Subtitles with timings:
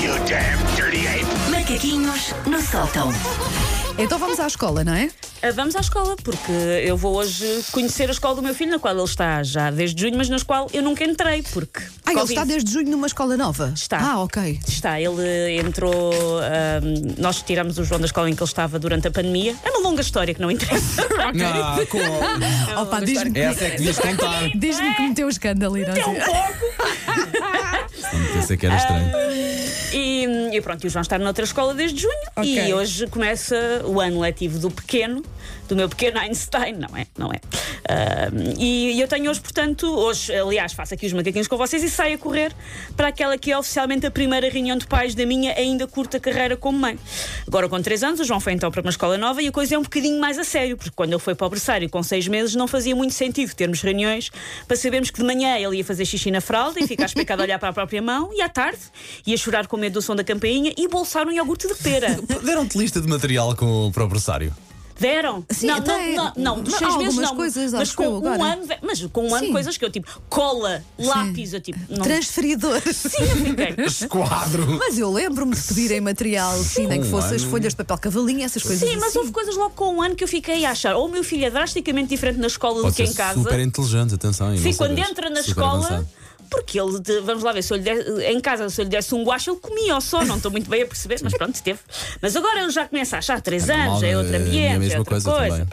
[0.00, 1.26] you damn dirty ape!
[1.50, 3.12] Macaquinhos no sótão.
[3.98, 5.10] Então vamos à escola, não é?
[5.42, 6.50] Ah, Vamos à escola, porque
[6.84, 10.00] eu vou hoje conhecer a escola do meu filho, na qual ele está já desde
[10.00, 11.80] junho, mas na qual eu nunca entrei, porque.
[12.06, 12.32] Ah, ele Covid.
[12.32, 13.72] está desde junho numa escola nova?
[13.74, 13.98] Está.
[14.00, 14.60] Ah, ok.
[14.66, 16.12] Está, ele entrou.
[16.40, 19.54] ahm, nós tiramos o João da escola em que ele estava durante a pandemia.
[19.64, 21.02] É uma longa história que não interessa.
[21.22, 21.98] Ah, com...
[22.72, 23.38] É Opa, diz-me.
[23.38, 24.48] Essa é que devias contar.
[24.54, 26.04] Diz-me que meteu o escândalo e não sei.
[28.34, 29.31] Pensei que era estranho.
[29.92, 30.24] E,
[30.56, 32.68] e pronto, e o João está noutra escola desde junho Ok.
[32.68, 35.22] e hoje começa o ano letivo do pequeno,
[35.68, 37.06] do meu pequeno Einstein, não é?
[37.18, 37.40] Não é?
[38.58, 41.90] E, e eu tenho hoje, portanto, hoje, aliás, faço aqui os macaquinhos com vocês e
[41.90, 42.52] saio a correr
[42.96, 46.56] para aquela que é oficialmente a primeira reunião de pais da minha ainda curta carreira
[46.56, 46.98] como mãe.
[47.46, 49.74] Agora, com 3 anos, o João foi então para uma escola nova e a coisa
[49.74, 52.28] é um bocadinho mais a sério, porque quando ele foi para o berçário com 6
[52.28, 54.30] meses não fazia muito sentido termos reuniões
[54.66, 57.42] para sabermos que de manhã ele ia fazer xixi na fralda e ficar especado a
[57.44, 58.80] olhar para a própria mão e à tarde
[59.26, 62.18] ia chorar com medo do som da campainha e bolsar um iogurte de pera.
[62.42, 64.52] Deram-te lista de material com, para o berçário?
[65.02, 65.44] Deram?
[65.50, 67.36] Sim, não, não, não, não, dos mas seis meses algumas não.
[67.36, 68.42] coisas, mas com um agora.
[68.42, 69.52] ano, mas com um ano Sim.
[69.52, 71.78] coisas que eu tipo cola, lápis, eu tipo.
[71.88, 72.80] Não, Transferidor.
[72.92, 73.74] Sim, eu fiquei.
[73.84, 74.78] Esquadro!
[74.78, 77.98] Mas eu lembro-me de pedirem material, sim, nem que Um fosse as folhas de papel
[77.98, 79.18] cavalinha, essas coisas Sim, mas assim.
[79.18, 80.94] houve coisas logo com um ano que eu fiquei a achar.
[80.94, 83.42] Ou o meu filho é drasticamente diferente na escola do Pode que ser em casa.
[83.42, 84.54] super inteligente, atenção.
[84.54, 85.76] e Sim, quando entra na Super escola.
[85.78, 86.08] avançado.
[86.52, 87.90] Porque ele, de- vamos lá ver, se eu lhe
[88.26, 90.22] em casa, se eu lhe desse um guache, ele comia ou só.
[90.24, 91.80] Não estou muito bem a perceber, mas pronto, teve.
[92.20, 94.36] Mas agora ele já começa a achar 3 É normal, anos, já é outro é
[94.38, 95.66] ambiente, mesma é outra coisa coisa.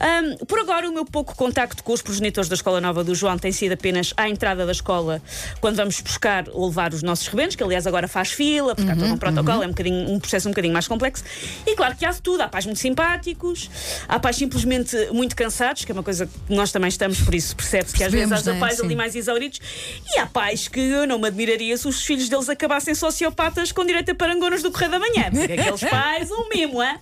[0.00, 3.36] Ahm, por agora, o meu pouco contacto com os progenitores da Escola Nova do João
[3.38, 5.20] tem sido apenas à entrada da escola,
[5.60, 8.94] quando vamos buscar ou levar os nossos rebentos, que aliás agora faz fila, porque há
[8.96, 11.24] todo um protocolo, é um, bocadinho, um processo um bocadinho mais complexo.
[11.66, 13.70] E claro que há de tudo, há pais muito simpáticos,
[14.08, 17.56] há pais simplesmente muito cansados, que é uma coisa que nós também estamos, por isso
[17.56, 18.58] percebe-se que às vezes há é?
[18.58, 19.60] pais ali mais exauridos.
[20.06, 23.84] E há pais que eu não me admiraria se os filhos deles acabassem sociopatas com
[23.84, 25.30] direito a parangonas do Correio da Manhã.
[25.32, 27.00] Porque aqueles pais, um mimo, é?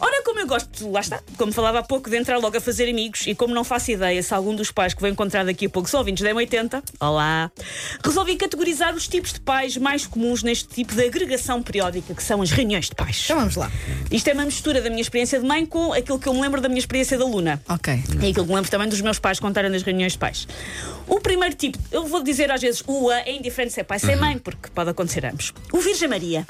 [0.00, 2.88] Ora, como eu gosto, lá está, como falava há pouco, de entrar logo a fazer
[2.88, 5.70] amigos e como não faço ideia se algum dos pais que vou encontrar daqui a
[5.70, 7.50] pouco são ouvintes da M80, olá,
[8.04, 12.40] resolvi categorizar os tipos de pais mais comuns neste tipo de agregação periódica, que são
[12.42, 13.22] as reuniões de pais.
[13.24, 13.70] Então vamos lá.
[14.10, 16.60] Isto é uma mistura da minha experiência de mãe com aquilo que eu me lembro
[16.60, 17.62] da minha experiência de aluna.
[17.68, 17.92] Ok.
[17.92, 20.46] É aquilo que me lembro também dos meus pais contarem nas reuniões de pais.
[21.06, 23.98] O primeiro tipo, eu vou dizer às vezes o A é indiferente se é pai,
[23.98, 25.52] se é mãe, porque pode acontecer ambos.
[25.72, 26.46] O Virgem Maria.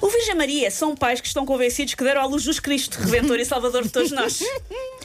[0.00, 3.38] O Virgem Maria são pais que estão convencidos que deram à luz Jesus Cristo, Redentor
[3.38, 4.40] e Salvador de todos nós.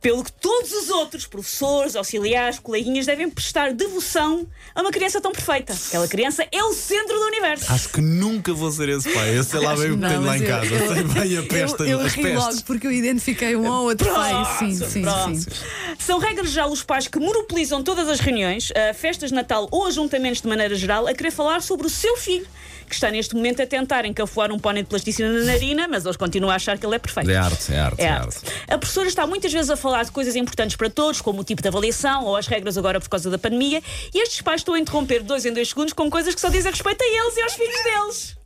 [0.00, 5.32] Pelo que todos os outros professores, auxiliares, coleguinhas devem prestar devoção a uma criança tão
[5.32, 5.72] perfeita.
[5.88, 7.72] Aquela criança é o centro do universo.
[7.72, 9.36] Acho que nunca vou ser esse pai.
[9.36, 10.66] Eu sei lá bem o que tenho lá em eu- casa.
[10.72, 12.34] eu- sei bem a peste, eu eu ri pestes.
[12.44, 14.58] logo porque eu identifiquei um ou outro pai.
[14.60, 15.36] Sim, sim, Pronto.
[15.40, 15.50] sim.
[15.98, 19.86] São regras já os pais que monopolizam todas as reuniões, a festas de Natal ou
[19.86, 22.46] ajuntamentos de maneira geral, a querer falar sobre o seu filho,
[22.88, 26.16] que está neste momento a tentar encafuar um pônei de plasticina na narina, mas eles
[26.16, 27.28] continuam a achar que ele é perfeito.
[27.30, 28.36] É arte, é arte, É é arte.
[28.38, 28.62] arte.
[28.68, 31.62] A professora está muitas vezes a falar de coisas importantes para todos, como o tipo
[31.62, 33.82] de avaliação ou as regras agora por causa da pandemia,
[34.14, 36.70] e estes pais estão a interromper dois em dois segundos com coisas que só dizem
[36.70, 38.36] respeito a eles e aos filhos deles.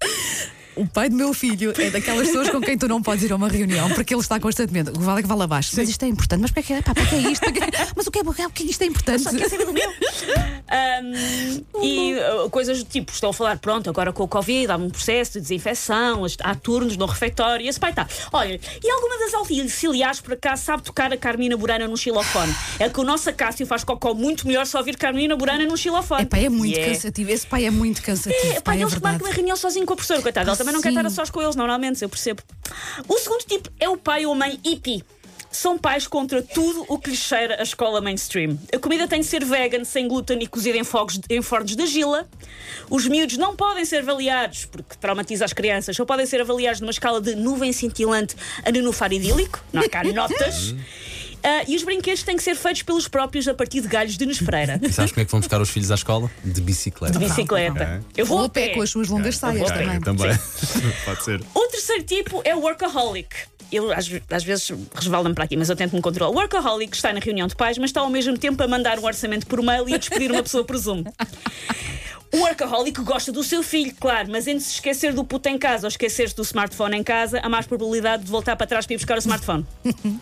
[0.74, 3.36] O pai do meu filho é daquelas pessoas com quem tu não podes ir a
[3.36, 4.90] uma reunião porque ele está constantemente.
[4.90, 5.72] O vale é que vale abaixo.
[5.76, 6.40] Mas isto é importante.
[6.40, 7.52] Mas para que, pá, para que é isto?
[7.52, 7.60] Que-
[7.94, 9.24] Mas o que é, o que é- o que é que isto é importante?
[9.36, 9.88] Quer saber do meu?
[10.68, 14.76] Ahm, e uh, coisas do tipo, estou a falar, pronto, agora com o Covid há
[14.76, 18.06] um processo de desinfecção, há turnos no refeitório, e esse pai está.
[18.32, 22.54] Olha, e alguma das auxiliares por acaso sabe tocar a Carmina Burana num xilofone?
[22.78, 26.22] É que o nosso Acácio faz cocó muito melhor só ouvir Carmina Burana num xilofone.
[26.22, 27.30] É pá, é muito E é- cansativo.
[27.30, 28.46] Esse pai é muito cansativo.
[28.52, 29.02] É, pá, pá, é eles verdade.
[29.12, 30.61] marcam uma reunião sozinho com a professora, coitado.
[30.62, 30.96] Também não quer sim.
[30.96, 32.42] estar a sós com eles, normalmente, eu percebo.
[33.08, 35.04] O segundo tipo é o pai ou a mãe hippie.
[35.50, 38.58] São pais contra tudo o que lhes cheira a escola mainstream.
[38.74, 41.84] A comida tem de ser vegan, sem glúten e cozida em, fogos, em fornos da
[41.84, 42.26] gila.
[42.88, 46.90] Os miúdos não podem ser avaliados, porque traumatiza as crianças, só podem ser avaliados numa
[46.90, 48.34] escala de nuvem cintilante
[48.64, 49.62] a nenufar idílico.
[49.72, 50.74] Não há cá notas.
[51.42, 54.24] Ah, e os brinquedos têm que ser feitos pelos próprios a partir de galhos de
[54.24, 54.78] Nespreira.
[54.80, 56.30] E sabes como é que vão buscar os filhos à escola?
[56.44, 57.18] De bicicleta.
[57.18, 58.02] De bicicleta.
[58.16, 59.84] Eu vou Ou a pé com as suas longas saias a pé.
[59.84, 60.00] também.
[60.00, 60.38] também.
[61.04, 61.42] Pode ser.
[61.54, 63.34] O terceiro tipo é o workaholic.
[63.72, 66.30] Eu às, às vezes resvalda-me para aqui, mas eu tento me controlar.
[66.30, 69.04] O workaholic está na reunião de pais, mas está ao mesmo tempo a mandar um
[69.04, 71.04] orçamento por mail e a despedir uma pessoa por Zoom.
[72.32, 75.86] O workaholic gosta do seu filho, claro, mas entre se esquecer do puto em casa
[75.86, 78.96] ou esquecer-se do smartphone em casa, há mais probabilidade de voltar para trás para ir
[78.98, 79.66] buscar o smartphone.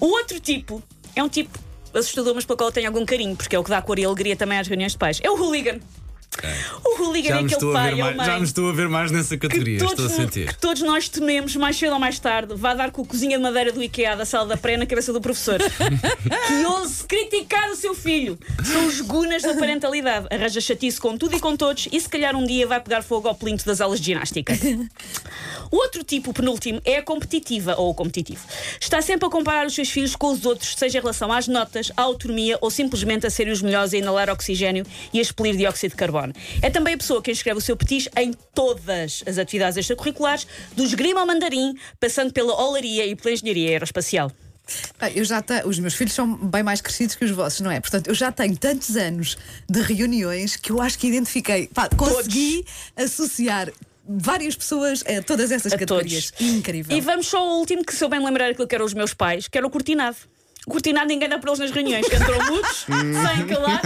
[0.00, 0.82] O outro tipo
[1.14, 1.58] é um tipo
[1.92, 4.04] assustador, mas pelo qual eu tenho algum carinho, porque é o que dá cor e
[4.04, 5.20] alegria também às reuniões de pais.
[5.22, 5.80] É o hooligan.
[6.84, 8.26] O hooligan Já é aquele pai mais, mãe.
[8.26, 10.46] já me estou a ver mais nessa categoria, estou a sentir.
[10.46, 13.42] que todos nós tememos, mais cedo ou mais tarde, vá dar com a cozinha de
[13.42, 15.58] madeira do IKEA da sala da pré na cabeça do professor.
[15.60, 18.38] que ouse criticar o seu filho.
[18.64, 20.28] São os gunas da parentalidade.
[20.30, 23.28] Arranja chatice com tudo e com todos e se calhar um dia vai pegar fogo
[23.28, 24.54] ao plinto das aulas de ginástica.
[25.70, 28.44] O outro tipo, o penúltimo, é a competitiva ou o competitivo.
[28.80, 31.92] Está sempre a comparar os seus filhos com os outros, seja em relação às notas,
[31.96, 35.90] à autonomia ou simplesmente a serem os melhores a inalar oxigênio e a expelir dióxido
[35.92, 36.32] de carbono.
[36.60, 40.82] É também a pessoa que inscreve o seu petis em todas as atividades extracurriculares, do
[40.82, 44.32] esgrima ao mandarim, passando pela olaria e pela engenharia aeroespacial.
[45.00, 47.70] Bem, eu já te- os meus filhos são bem mais crescidos que os vossos, não
[47.72, 47.80] é?
[47.80, 49.36] Portanto, eu já tenho tantos anos
[49.68, 52.64] de reuniões que eu acho que identifiquei, pá, consegui
[52.96, 53.68] associar
[54.08, 56.30] várias pessoas a todas essas A categorias.
[56.30, 56.54] todos.
[56.54, 56.96] Incrível.
[56.96, 59.14] E vamos só ao último, que se eu bem lembrar aquilo que eram os meus
[59.14, 60.16] pais, que era o cortinado.
[60.66, 62.06] O cortinado ninguém dá para eles nas reuniões.
[62.06, 63.80] Entram mudos, sem calar,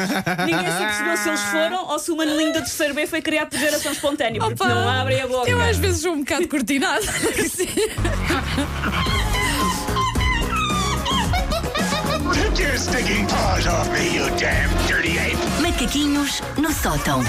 [0.44, 3.50] ninguém se percebeu se eles foram ou se o manelinho da terceira B foi criado
[3.50, 4.40] por geração espontânea.
[4.40, 5.49] Porque Opa, não abrem a boca.
[5.49, 7.05] Eu às vezes sou um bocado cortinado.
[7.49, 7.69] Sim.
[12.34, 15.44] Take your stinking paws off me, you damn dirty ape!
[15.75, 17.21] Macaquinhos no sótão.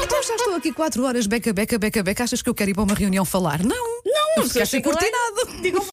[0.00, 2.22] Então já estou aqui quatro horas, beca, beca, beca, beca.
[2.22, 3.64] Achas que eu quero ir para uma reunião falar?
[3.64, 3.94] Não.
[4.06, 4.80] Não, eu ficaste.
[5.60, 5.80] Digam